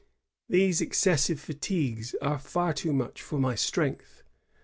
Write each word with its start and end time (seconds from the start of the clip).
These 0.49 0.81
excessive 0.81 1.39
fatigues 1.39 2.15
are 2.23 2.39
far 2.39 2.73
too 2.73 2.91
much 2.91 3.21
for 3.21 3.37
my 3.37 3.53
strength. 3.53 4.23